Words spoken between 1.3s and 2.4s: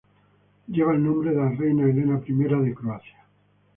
la reina Elena I